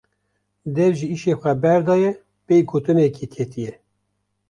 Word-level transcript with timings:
Dev 0.75 0.91
ji 0.97 1.07
îşê 1.15 1.33
xwe 1.41 1.53
berdaye 1.61 2.11
pey 2.45 2.61
gotinekê 2.69 3.25
ketiye. 3.33 3.73